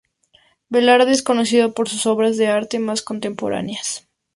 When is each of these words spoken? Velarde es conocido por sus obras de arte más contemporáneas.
Velarde 0.71 1.11
es 1.11 1.21
conocido 1.21 1.75
por 1.75 1.87
sus 1.87 2.07
obras 2.07 2.35
de 2.35 2.47
arte 2.47 2.79
más 2.79 3.03
contemporáneas. 3.03 4.07